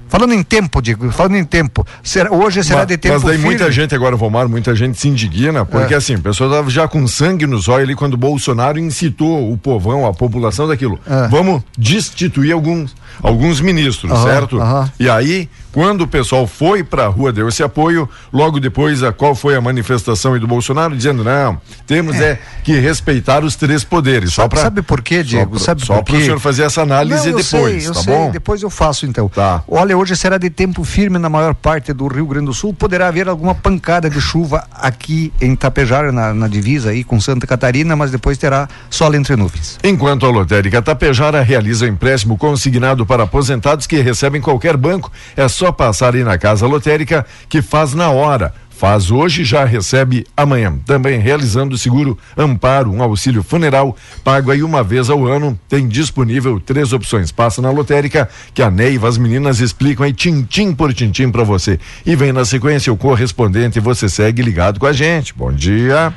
[0.10, 3.34] Falando em tempo, digo, falando em tempo, será, hoje será mas, de tempo Mas daí
[3.34, 3.46] firme?
[3.46, 5.98] muita gente agora, Vomar, muita gente se indigna, porque É.
[5.98, 10.06] assim, a pessoa estava já com sangue nos olhos ali quando Bolsonaro incitou o povão,
[10.06, 11.00] a população daquilo.
[11.08, 11.28] É.
[11.30, 14.60] Vamos destituir alguns, alguns ministros, Aham, certo?
[14.60, 14.92] aham.
[15.00, 19.36] E aí, quando o pessoal foi pra rua, deu esse apoio, logo depois, a, qual
[19.36, 20.96] foi a manifestação do Bolsonaro?
[20.96, 24.34] Dizendo, não, temos é, que respeitar os três poderes.
[24.34, 25.60] Só pra, Sabe por quê, Diego?
[25.60, 28.32] Só, para o senhor fazer essa análise Não, eu depois, sei, eu tá sei, bom?
[28.32, 29.30] Depois eu faço então.
[29.30, 29.64] Tá.
[29.68, 32.74] Olha, hoje será de tempo firme na maior parte do Rio Grande do Sul.
[32.74, 37.46] Poderá haver alguma pancada de chuva aqui em Tapejara, na, na divisa aí com Santa
[37.46, 39.78] Catarina, mas depois terá sol entre nuvens.
[39.84, 45.48] Enquanto a lotérica Tapejara realiza o empréstimo consignado para aposentados que recebem qualquer banco, é
[45.60, 48.54] só passar aí na casa lotérica que faz na hora.
[48.70, 50.74] Faz hoje, já recebe amanhã.
[50.86, 53.94] Também realizando o seguro Amparo, um auxílio funeral,
[54.24, 55.60] pago aí uma vez ao ano.
[55.68, 57.30] Tem disponível três opções.
[57.30, 61.78] Passa na lotérica, que a Neiva, as meninas explicam aí tintim por tintim para você.
[62.06, 65.34] E vem na sequência o correspondente você segue ligado com a gente.
[65.34, 66.14] Bom dia.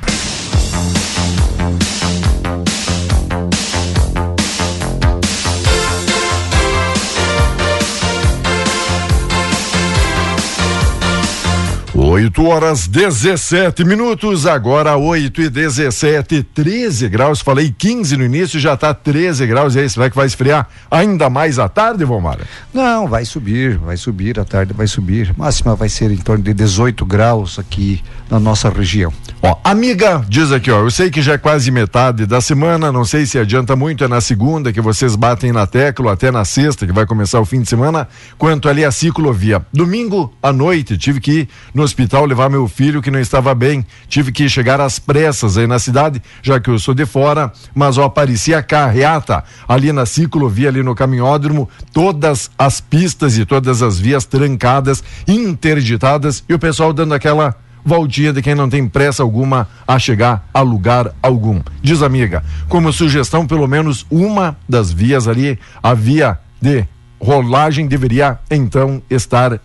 [12.23, 17.41] Oito horas 17 minutos, agora 8 e 17, 13 graus.
[17.41, 19.75] Falei 15 no início, já tá 13 graus.
[19.75, 22.45] E aí, será que vai esfriar ainda mais à tarde, Vomara?
[22.73, 25.33] Não, vai subir, vai subir, à tarde vai subir.
[25.37, 29.11] Máxima vai ser em torno de 18 graus aqui na nossa região.
[29.41, 33.03] Ó, amiga, diz aqui, ó, eu sei que já é quase metade da semana, não
[33.03, 36.87] sei se adianta muito, é na segunda que vocês batem na tecla, até na sexta,
[36.87, 38.07] que vai começar o fim de semana,
[38.37, 39.65] quanto ali a ciclovia.
[39.73, 43.85] Domingo à noite, tive que ir no hospital levar meu filho que não estava bem,
[44.07, 47.97] tive que chegar às pressas aí na cidade, já que eu sou de fora, mas
[47.97, 53.99] ó, aparecia carreata ali na ciclovia, ali no caminhódromo, todas as pistas e todas as
[53.99, 59.67] vias trancadas, interditadas, e o pessoal dando aquela voltinha de quem não tem pressa alguma
[59.87, 61.61] a chegar a lugar algum.
[61.81, 66.85] Diz amiga, como sugestão, pelo menos uma das vias ali, a via de
[67.19, 69.59] rolagem deveria então estar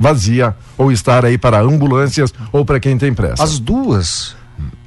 [0.00, 3.42] vazia ou estar aí para ambulâncias ou para quem tem pressa.
[3.42, 4.34] As duas,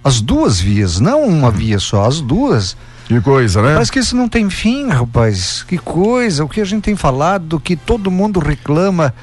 [0.03, 2.75] as duas vias, não uma via só, as duas.
[3.05, 3.73] Que coisa, né?
[3.73, 5.61] Parece que isso não tem fim, rapaz.
[5.67, 9.13] Que coisa, o que a gente tem falado, que todo mundo reclama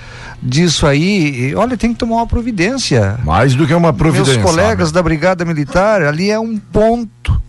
[0.43, 1.49] disso aí.
[1.51, 3.19] E, olha, tem que tomar uma providência.
[3.25, 4.35] Mais do que uma providência.
[4.35, 4.95] Meus colegas sabe?
[4.95, 7.41] da Brigada Militar, ali é um ponto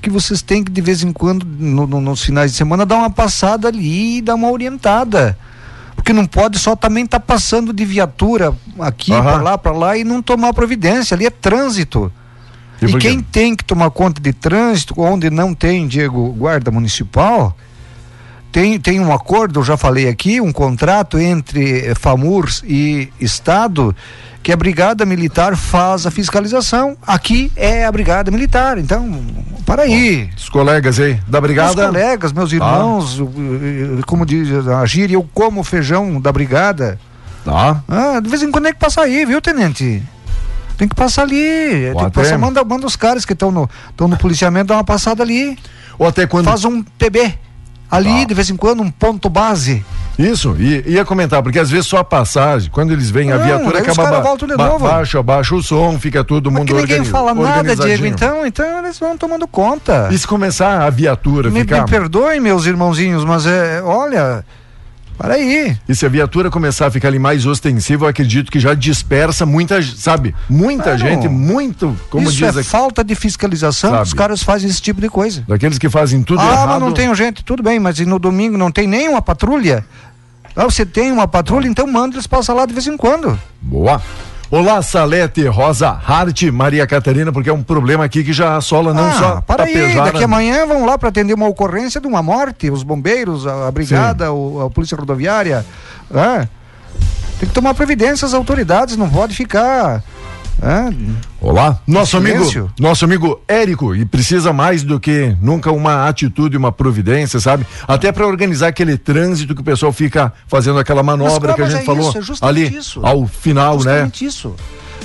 [0.00, 2.94] que vocês têm que de vez em quando, no- no- nos finais de semana, dar
[2.96, 5.36] uma passada ali e dar uma orientada.
[6.00, 9.22] Porque não pode só também estar passando de viatura aqui, Aham.
[9.22, 11.14] para lá, para lá e não tomar providência.
[11.14, 12.10] Ali é trânsito.
[12.80, 17.54] E E, quem tem que tomar conta de trânsito, onde não tem, Diego, guarda municipal,
[18.50, 23.94] tem, tem um acordo, eu já falei aqui, um contrato entre eh, FAMURS e Estado,
[24.42, 26.96] que a Brigada Militar faz a fiscalização.
[27.06, 28.78] Aqui é a Brigada Militar.
[28.78, 29.20] Então,
[29.66, 30.30] para aí.
[30.36, 31.86] Os colegas aí da brigada.
[31.86, 36.98] colegas, meus irmãos, eh, como diz a gíria, eu como feijão da brigada.
[37.44, 37.82] Tá.
[37.88, 40.02] Ah, de vez em quando tem que passar aí, viu, tenente?
[40.76, 41.92] Tem que passar ali.
[41.94, 44.84] Tem que passar, manda, manda os caras que estão no, tão no policiamento dar uma
[44.84, 45.58] passada ali.
[45.98, 46.46] Ou até quando.
[46.46, 47.38] Faz um PB.
[47.90, 48.24] Ali, Tá.
[48.24, 49.84] de vez em quando, um ponto base.
[50.20, 53.44] Isso, e, ia comentar, porque às vezes só a passagem, quando eles vêm a Não,
[53.44, 54.20] viatura acaba ba
[54.56, 54.78] ba- novo.
[54.86, 58.04] baixa, abaixa o som, fica todo Mas mundo que ninguém fala nada, Diego.
[58.06, 60.08] Então, então eles vão tomando conta.
[60.10, 61.82] E se começar a viatura Me, ficar.
[61.82, 64.44] me perdoem, meus irmãozinhos, mas é, olha,
[65.16, 65.76] para aí.
[65.88, 69.44] E se a viatura começar a ficar ali mais ostensiva, eu acredito que já dispersa
[69.44, 70.34] muita, sabe?
[70.48, 74.02] Muita gente, muito, como Isso diz é aqui, falta de fiscalização, Sabe.
[74.02, 75.44] os caras fazem esse tipo de coisa.
[75.46, 76.68] daqueles que fazem tudo ah, errado.
[76.70, 79.84] mas não tenho gente, tudo bem, mas e no domingo não tem nenhuma patrulha?
[80.56, 83.38] Ah, você tem uma patrulha, então manda eles passar lá de vez em quando.
[83.60, 84.00] Boa.
[84.50, 89.04] Olá, Salete, Rosa, Hart, Maria Catarina, porque é um problema aqui que já assola não
[89.08, 92.20] ah, só para aí, Tapejara, daqui amanhã vão lá para atender uma ocorrência de uma
[92.20, 95.64] morte, os bombeiros, a, a brigada, o- a polícia rodoviária,
[96.12, 96.48] ah,
[97.38, 100.02] tem que tomar providência as autoridades, não pode ficar
[101.40, 102.44] Olá, nosso amigo,
[102.78, 107.66] nosso amigo Érico, e precisa mais do que nunca uma atitude, uma providência, sabe?
[107.88, 111.68] Até para organizar aquele trânsito que o pessoal fica fazendo aquela manobra Mas, que a
[111.70, 113.00] gente é falou isso, é ali isso.
[113.04, 113.78] ao final, né?
[113.92, 114.54] Justamente isso.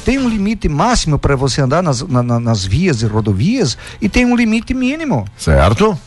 [0.04, 4.08] Tem um limite máximo para você andar nas, na- na- nas vias e rodovias e
[4.10, 5.26] tem um limite mínimo.
[5.38, 5.98] Certo?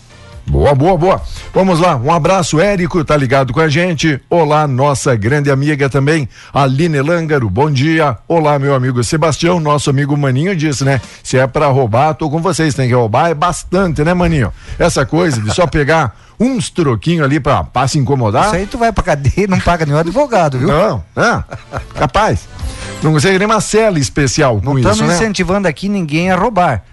[0.49, 1.23] Boa, boa, boa.
[1.53, 4.19] Vamos lá, um abraço, Érico, tá ligado com a gente.
[4.31, 8.17] Olá, nossa grande amiga também, Aline Lângaro, bom dia.
[8.27, 11.03] Olá, meu amigo Sebastião, nosso amigo Maninho disse, né?
[11.23, 14.51] Se é pra roubar, tô com vocês, tem que roubar, é bastante, né, Maninho?
[14.79, 18.47] Essa coisa de só pegar uns troquinhos ali pra, pra se incomodar.
[18.47, 20.69] Isso aí tu vai pra cadeia não paga nenhum advogado, viu?
[20.69, 21.45] Não, é,
[21.95, 22.49] capaz.
[23.03, 25.17] Não consegue nem uma cela especial com Não isso, estamos né?
[25.17, 26.85] incentivando aqui ninguém a roubar.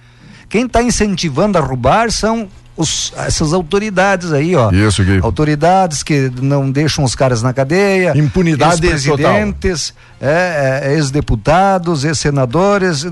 [0.50, 4.72] Quem está incentivando a roubar são os- essas autoridades aí, ó.
[4.72, 5.20] Isso, Gui.
[5.22, 8.14] Autoridades que não deixam os caras na cadeia.
[8.16, 13.06] Impunidade presidentes, é, é, ex-deputados, ex-senadores,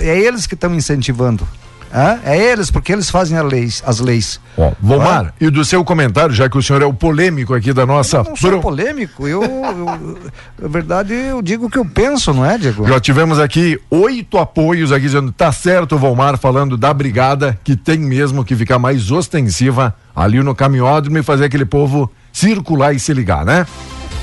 [0.00, 1.46] é eles que estão incentivando.
[1.92, 2.20] Hã?
[2.24, 4.40] É eles, porque eles fazem a leis, as leis.
[4.56, 7.84] Ó, Vomar, e do seu comentário, já que o senhor é o polêmico aqui da
[7.84, 8.18] nossa.
[8.18, 10.18] Eu não sou pro- polêmico, eu, eu-
[10.60, 12.86] na verdade, eu digo o que eu penso, não é, Diego?
[12.86, 17.98] Já tivemos aqui oito apoios aqui dizendo, tá certo, Volmar, falando da brigada, que tem
[17.98, 23.12] mesmo que ficar mais ostensiva ali no caminhódromo e fazer aquele povo circular e se
[23.12, 23.66] ligar, né?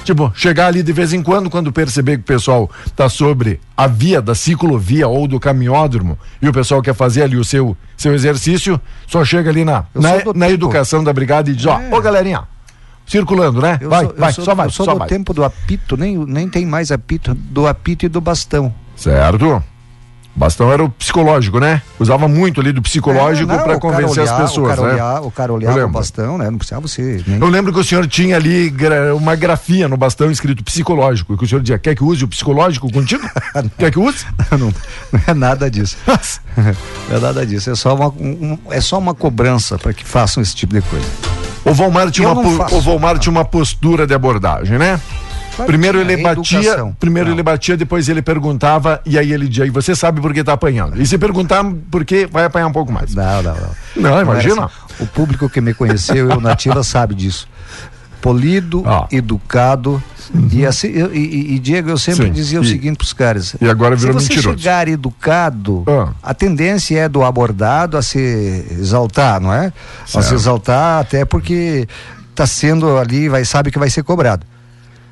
[0.07, 3.87] Tipo, chegar ali de vez em quando, quando perceber que o pessoal tá sobre a
[3.87, 8.13] via da ciclovia ou do caminhódromo e o pessoal quer fazer ali o seu, seu
[8.13, 11.93] exercício, só chega ali na, Eu na, na educação da brigada e diz, ó, É.
[11.93, 12.43] ô galerinha,
[13.05, 13.77] circulando, né?
[13.81, 16.15] Eu vai, sou, vai, sou- só vai, eu sou só do tempo do apito, nem,
[16.25, 18.73] nem tem mais apito, do apito e do bastão.
[18.95, 19.61] Certo.
[20.38, 21.82] Bastão era o psicológico, né?
[22.00, 24.93] Usava muito ali do psicológico É, para convencer olhar- as pessoas, o cara né?
[24.93, 26.47] olhar, o cara olhava o bastão, né?
[26.52, 27.39] Não precisava você nem...
[27.39, 28.71] Eu lembro que o senhor tinha ali
[29.15, 32.28] uma grafia no bastão escrito psicológico, e que o senhor dizia, quer que use o
[32.28, 33.28] psicológico contigo?
[33.80, 34.26] quer que use?
[34.52, 34.60] não,
[35.12, 35.97] não é nada disso.
[37.10, 37.71] não é nada disso.
[37.71, 41.08] É só uma, um- é só uma cobrança para que façam esse tipo de coisa.
[41.65, 45.02] O Volmar tinha, uma, o Volmar tinha uma postura de abordagem, né?
[45.57, 47.35] Claro primeiro que ele é batia, primeiro Não.
[47.35, 50.53] ele batia, depois ele perguntava e aí ele dizia, e você sabe por que tá
[50.53, 51.01] apanhando?
[51.01, 53.13] E se perguntar por quê, vai apanhar um pouco mais.
[53.15, 53.69] Não, não, não.
[53.95, 54.65] Não, era imagina.
[54.65, 55.03] assim.
[55.03, 57.47] O público que me conheceu, eu nativa, sabe disso.
[58.21, 59.07] Polido, Ah.
[59.11, 60.01] educado.
[60.51, 62.31] E, assim, eu- e, e- Diego, eu sempre Sim.
[62.31, 63.55] dizia o E- seguinte pros caras.
[63.61, 64.57] e agora virou Se você mentiroso.
[64.59, 66.09] chegar educado, Ah.
[66.21, 68.19] a tendência é do abordado a se
[68.71, 69.67] exaltar, não é?
[69.67, 70.25] A Certo.
[70.27, 71.87] se exaltar, até porque
[72.31, 74.45] está sendo ali, vai, sabe que vai ser cobrado.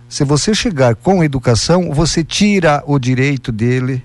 [0.07, 4.03] Se você chegar com educação, você tira o direito dele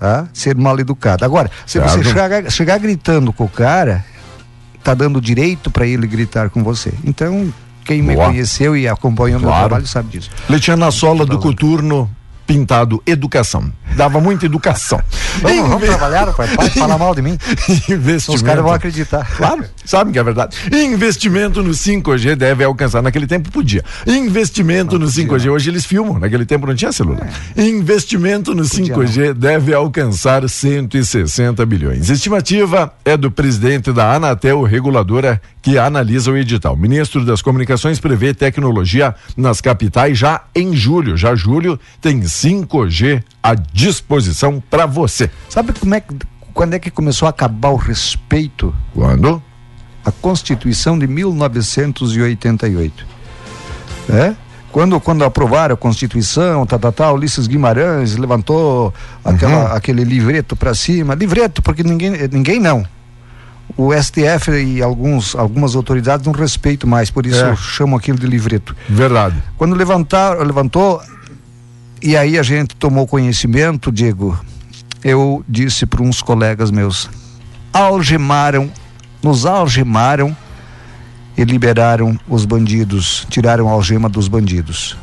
[0.00, 1.24] a ser mal educado.
[1.24, 2.08] Agora, se você Certo.
[2.08, 4.04] chegar, chegar gritando com o cara,
[4.84, 6.92] tá dando direito para ele gritar com você.
[7.04, 7.52] Então,
[7.84, 8.26] quem me Boa.
[8.28, 9.68] conheceu e acompanhou o meu Claro.
[9.68, 10.30] trabalho sabe disso.
[10.48, 12.10] Ele tinha na sola do coturno
[12.46, 13.72] pintado educação.
[13.96, 15.00] Dava muita educação.
[15.42, 16.54] Vamos, vamos trabalhar, rapaz.
[16.54, 17.36] Para de falar mal de mim.
[18.28, 19.26] Os caras vão acreditar.
[19.36, 20.56] Claro, sabe que é verdade.
[20.72, 23.02] Investimento no 5G deve alcançar.
[23.02, 23.82] Naquele tempo podia.
[24.06, 25.50] Investimento no 5G.
[25.50, 26.18] Hoje eles filmam.
[26.18, 27.28] Naquele tempo não tinha celular.
[27.56, 32.10] Investimento no 5G deve alcançar 160 bilhões.
[32.10, 36.74] Estimativa é do presidente da Anatel, reguladora que analisa o edital.
[36.74, 41.16] O ministro das Comunicações prevê tecnologia nas capitais já em julho.
[41.16, 45.30] Já julho tem 5G à disposição para você.
[45.48, 46.14] Sabe como é que,
[46.54, 48.74] quando é que começou a acabar o respeito?
[48.94, 49.42] Quando?
[50.06, 53.06] A Constituição de 1988.
[54.08, 54.34] É?
[54.70, 58.92] Quando, quando aprovaram a Constituição, tal, tal, tal, Ulisses Guimarães levantou
[59.24, 61.14] aquela, aquele livreto para cima.
[61.14, 62.86] Livreto, porque ninguém, ninguém não.
[63.76, 67.50] O STF e alguns, algumas autoridades não respeitam mais, por isso É.
[67.50, 68.76] eu chamo aquilo de livreto.
[68.88, 69.42] Verdade.
[69.56, 71.02] Quando levantar, levantou,
[72.00, 74.38] e aí a gente tomou conhecimento, Diego,
[75.02, 77.10] eu disse para uns colegas meus,
[77.72, 78.70] algemaram,
[79.26, 80.34] nos algemaram
[81.36, 84.96] e liberaram os bandidos, tiraram a algema dos bandidos.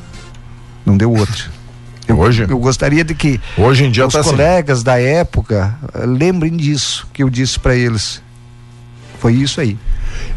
[0.86, 1.52] Não deu outro.
[2.06, 2.46] Eu, Hoje?
[2.50, 4.32] eu gostaria de que Hoje em dia os tá assim.
[4.32, 8.22] colegas da época eh, lembrem disso que eu disse para eles.
[9.22, 9.78] Foi isso aí.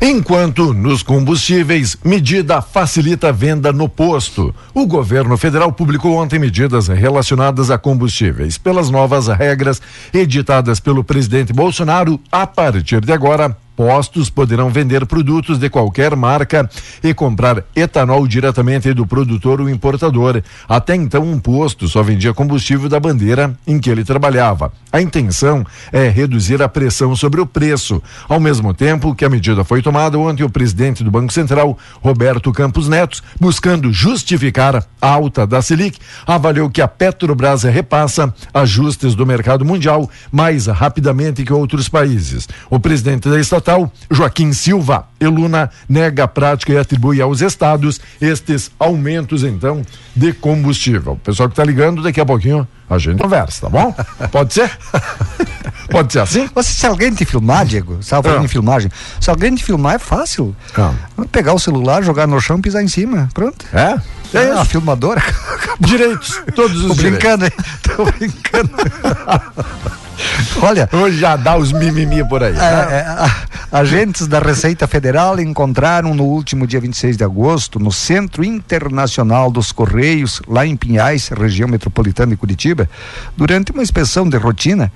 [0.00, 4.54] Enquanto nos combustíveis, medida facilita a venda no posto.
[4.72, 8.56] O governo federal publicou ontem medidas relacionadas a combustíveis.
[8.56, 9.82] Pelas novas regras
[10.14, 16.68] editadas pelo presidente Bolsonaro, a partir de agora, postos poderão vender produtos de qualquer marca
[17.04, 20.42] e comprar etanol diretamente do produtor ou importador.
[20.68, 24.72] Até então, um posto só vendia combustível da bandeira em que ele trabalhava.
[24.90, 28.02] A intenção é reduzir a pressão sobre o preço.
[28.28, 32.50] Ao mesmo tempo que a medida foi tomada, ontem o presidente do Banco Central, Roberto
[32.52, 39.26] Campos Netos, buscando justificar a alta da Selic, avaliou que a Petrobras repassa ajustes do
[39.26, 42.48] mercado mundial mais rapidamente que outros países.
[42.70, 43.65] O presidente da estatal,
[44.10, 49.82] Joaquim Silva Eluna, nega a prática e atribui aos estados estes aumentos, então,
[50.14, 51.12] de combustível.
[51.12, 53.94] O pessoal que está ligando, daqui a pouquinho a gente conversa, tá bom?
[54.30, 54.70] Pode ser?
[55.90, 56.48] Pode ser assim?
[56.54, 58.44] Você, se alguém te filmar, Diego, estava falando Ah.
[58.44, 60.54] em filmagem, se alguém te filmar é fácil.
[60.76, 60.92] Ah.
[61.32, 63.64] Pegar o celular, jogar no chão, pisar em cima, pronto.
[63.72, 63.96] É?
[64.36, 65.22] É Ah, a filmadora.
[65.80, 66.98] Direitos, todos Tô os direitos.
[67.02, 67.52] brincando, hein?
[67.82, 68.70] Tô brincando.
[70.62, 72.54] Olha, Hoje já dá os mimimi por aí.
[72.54, 72.86] É, né?
[72.92, 73.30] é,
[73.70, 79.72] agentes da Receita Federal encontraram no último dia 26 de agosto, no Centro Internacional dos
[79.72, 82.88] Correios, lá em Pinhais, região metropolitana de Curitiba,
[83.36, 84.92] durante uma inspeção de rotina,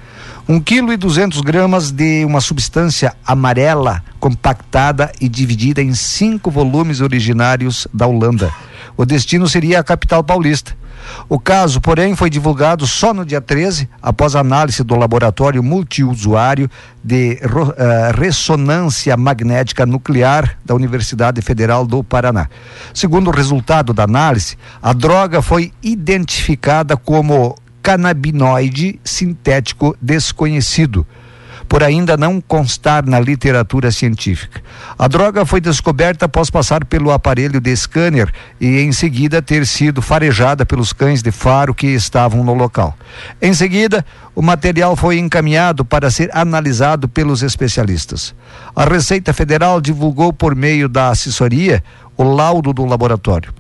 [0.49, 7.01] um quilo e duzentos gramas de uma substância amarela compactada e dividida em cinco volumes
[7.01, 8.53] originários da Holanda.
[8.97, 10.80] O destino seria a capital paulista.
[11.29, 16.71] O caso, porém, foi divulgado só no dia 13, após análise do laboratório multiusuário
[17.03, 22.49] de eh, ressonância magnética nuclear da Universidade Federal do Paraná.
[22.93, 31.07] Segundo o resultado da análise, a droga foi identificada como canabinoide sintético desconhecido
[31.71, 34.61] por ainda não constar na literatura científica.
[34.99, 38.29] A droga foi descoberta após passar pelo aparelho de scanner
[38.61, 42.97] e em seguida ter sido farejada pelos cães de faro que estavam no local.
[43.41, 44.05] Em seguida,
[44.35, 48.35] o material foi encaminhado para ser analisado pelos especialistas.
[48.75, 51.85] A Receita Federal divulgou por meio da assessoria
[52.17, 53.55] o laudo do laboratório.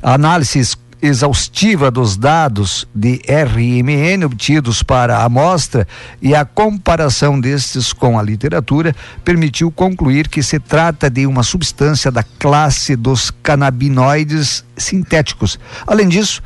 [0.00, 5.86] A análise es- exaustiva dos dados de RMN obtidos para a amostra
[6.20, 12.10] e a comparação destes com a literatura permitiu concluir que se trata de uma substância
[12.10, 15.58] da classe dos canabinoides sintéticos.
[15.86, 16.42] Além disso,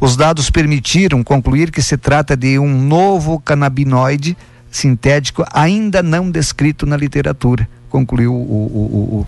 [0.00, 4.36] os dados permitiram concluir que se trata de um novo canabinoide
[4.70, 9.26] sintético ainda não descrito na literatura, concluiu o, o- o-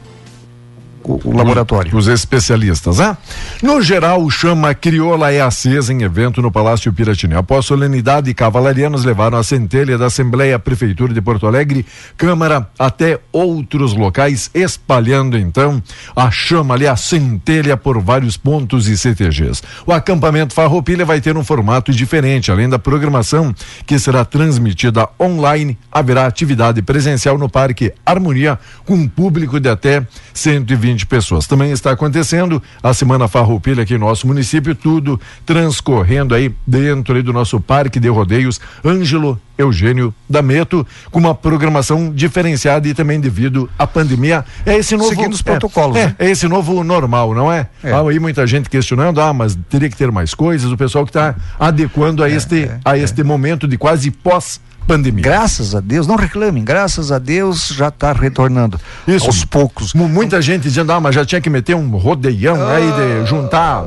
[1.04, 1.96] o- laboratório.
[1.96, 3.16] Os especialistas, né?
[3.62, 7.34] No geral, chama crioula é acesa em evento no Palácio Piratini.
[7.34, 11.84] Após solenidade, cavalarianos levaram a centelha da Assembleia Prefeitura de Porto Alegre,
[12.16, 15.82] Câmara, até outros locais, espalhando então
[16.14, 19.62] a chama ali, a centelha por vários pontos e CTGs.
[19.86, 23.54] O acampamento Farroupilha vai ter um formato diferente, além da programação
[23.86, 30.06] que será transmitida online, haverá atividade presencial no Parque Harmonia com um público de até
[30.32, 31.46] 120 pessoas.
[31.46, 37.22] Também está acontecendo a Semana Farroupilha aqui no nosso município, tudo transcorrendo aí dentro aí
[37.22, 43.70] do nosso Parque de Rodeios Ângelo Eugênio Dameto, com uma programação diferenciada e também devido
[43.78, 44.44] à pandemia.
[44.66, 45.08] É esse novo.
[45.08, 46.16] Seguindo os é, protocolos, É, né?
[46.18, 47.68] é esse novo normal, não é?
[47.82, 47.92] É.
[47.92, 51.10] Há aí muita gente questionando, ah, mas teria que ter mais coisas, o pessoal que
[51.10, 54.73] está adequando a este, é, a este momento de quase pós-pandemia.
[55.22, 58.78] Graças a Deus, não reclamem, graças a Deus já está retornando.
[59.08, 59.26] Isso.
[59.26, 59.94] Aos poucos.
[59.94, 62.84] Mu- Muita gente dizendo, ah, mas já tinha que meter um rodeião aí
[63.22, 63.84] de juntar.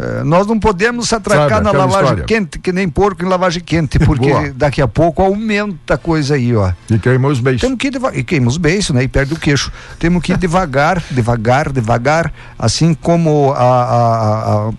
[0.00, 2.24] É, nós não podemos se atracar Sabe, na lavagem história.
[2.24, 4.50] quente, que nem porco em lavagem quente, porque Boa.
[4.54, 6.70] daqui a pouco aumenta a coisa aí, ó.
[6.90, 7.60] E queimou os beijos.
[7.62, 9.02] Temos que e queima os beiços, né?
[9.02, 9.72] E perde o queixo.
[9.98, 14.70] Temos que ir devagar, devagar, devagar, assim como a, a, a,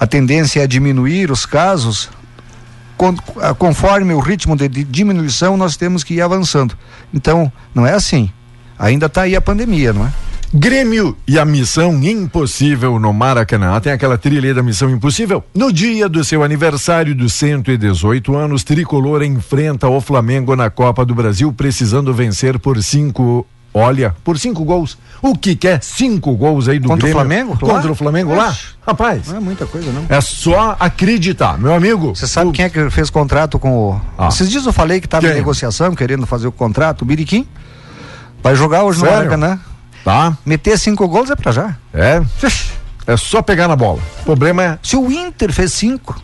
[0.00, 2.10] a tendência é diminuir os casos,
[3.58, 6.76] conforme o ritmo de, diminuição, nós temos que ir avançando.
[7.12, 8.30] Então, não é assim.
[8.78, 10.12] Ainda está aí a pandemia, não é?
[10.54, 13.80] Grêmio e a Missão Impossível no Maracanã.
[13.80, 15.42] Tem aquela trilha da Missão Impossível?
[15.54, 21.14] No dia do seu aniversário dos 118 anos, Tricolor enfrenta o Flamengo na Copa do
[21.14, 23.46] Brasil, precisando vencer por cinco.
[23.74, 24.98] Olha, por cinco gols.
[25.22, 27.14] O que quer cinco gols aí do Contra o Grêmio?
[27.20, 27.58] Flamengo?
[27.58, 27.90] Contra Lá?
[27.92, 28.54] o Flamengo lá?
[28.86, 30.04] Rapaz, Não é muita coisa, não.
[30.08, 32.14] é só acreditar, meu amigo.
[32.14, 34.00] Você sabe o- quem é que fez contrato com o.
[34.18, 34.28] Ah.
[34.28, 37.46] Esses dias eu falei que estava em negociação, querendo fazer o contrato, o Biriquim.
[38.42, 39.14] Vai jogar hoje Sério?
[39.14, 39.60] no Maracanã.
[40.04, 40.36] Tá?
[40.44, 41.76] Meter cinco gols é pra já.
[41.94, 42.20] É.
[43.06, 44.00] É só pegar na bola.
[44.20, 44.78] O problema é.
[44.82, 46.20] Se o Inter fez cinco,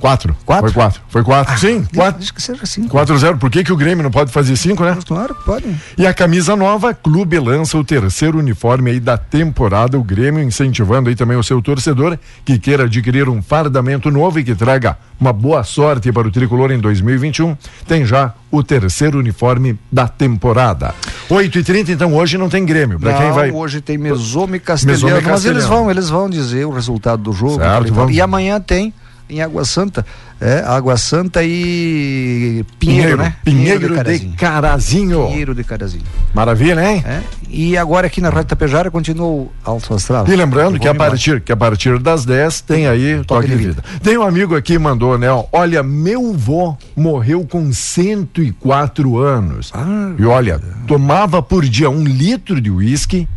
[0.00, 0.34] Quatro.
[0.46, 0.66] Quatro?
[0.66, 1.02] Foi quatro.
[1.08, 1.58] Foi quatro.
[1.58, 2.22] Sim, quatro.
[2.22, 2.88] Acho que seja assim.
[2.88, 4.96] 4 a 0 Por que, que o Grêmio não pode fazer cinco, né?
[5.06, 5.78] Claro que podem.
[5.98, 11.10] E a camisa nova, Clube lança o terceiro uniforme aí da temporada, o Grêmio incentivando
[11.10, 15.32] aí também o seu torcedor que queira adquirir um fardamento novo e que traga uma
[15.34, 17.54] boa sorte para o tricolor em 2021.
[17.86, 20.94] Tem já o terceiro uniforme da temporada.
[21.28, 22.98] 8 e 30 então hoje não tem Grêmio.
[22.98, 23.50] Para quem vai.
[23.50, 25.82] Hoje tem Mesome Castelhano, Mesome e mas eles Castelhano.
[25.82, 27.56] vão, eles vão dizer o resultado do jogo.
[27.56, 28.14] Certo, e vamos.
[28.14, 28.94] E amanhã tem
[29.30, 30.04] em Água Santa,
[30.40, 33.34] é, Água Santa e Pinheiro, né?
[33.44, 34.34] Pinheiro, de, Carazinho.
[34.36, 35.26] Carazinho.
[35.26, 36.04] Pinheiro de Carazinho.
[36.32, 37.04] Maravilha, hein?
[37.06, 37.20] É.
[37.48, 40.26] E agora aqui na Rádio Tapejara continua o Alto Astral.
[40.26, 41.10] E lembrando que a embora.
[41.10, 43.84] partir, que a partir das 10 tem aí toque, de vida.
[44.02, 45.26] Tem um amigo aqui que mandou, né?
[45.50, 49.72] olha, meu vô morreu com 104 anos.
[49.74, 50.12] Ah.
[50.16, 53.28] e olha, tomava por dia um litro de uísque,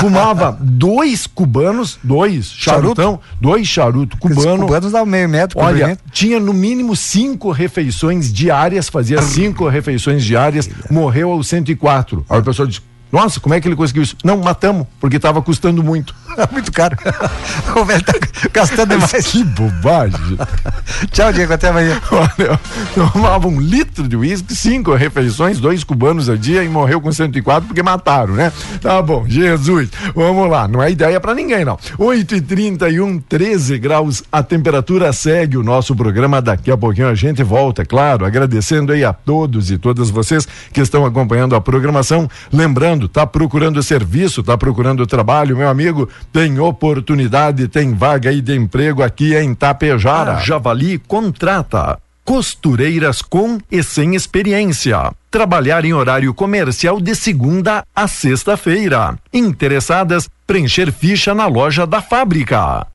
[0.00, 2.50] fumava dois cubanos, dois?
[2.50, 4.66] Charutão, dois charuto cubano.
[4.66, 10.24] cubanos dá um meio metro Olha, tinha no mínimo cinco refeições diárias, fazia cinco refeições
[10.24, 12.24] diárias, morreu aos 104.
[12.28, 12.80] Aí o pessoal disse:
[13.10, 14.16] Nossa, como é que ele conseguiu isso?
[14.24, 16.14] Não, matamos, porque estava custando muito.
[16.52, 16.96] Muito caro.
[17.74, 18.12] o velho tá
[18.52, 19.26] gastando demais.
[19.26, 20.38] Que bobagem.
[21.10, 21.52] Tchau, Diego.
[21.52, 22.00] Até amanhã.
[22.12, 22.60] Olha,
[22.94, 27.66] tomava um litro de uísque, cinco refeições, dois cubanos ao dia e morreu com 104
[27.66, 28.52] porque mataram, né?
[28.80, 29.88] Tá bom, Jesus.
[30.14, 31.78] Vamos lá, não é ideia pra ninguém, não.
[31.98, 36.40] 8 e 31 13 graus, a temperatura segue o nosso programa.
[36.40, 40.46] Daqui a pouquinho a gente volta, é claro, agradecendo aí a todos e todas vocês
[40.72, 42.28] que estão acompanhando a programação.
[42.52, 48.56] Lembrando, tá procurando serviço, tá procurando trabalho, meu amigo, tem oportunidade, tem vaga aí de
[48.56, 50.36] emprego aqui em Tapejara.
[50.36, 51.98] A Javali contrata.
[52.24, 55.12] Costureiras com e sem experiência.
[55.30, 59.18] Trabalhar em horário comercial de segunda a sexta-feira.
[59.32, 62.86] Interessadas, preencher ficha na loja da fábrica.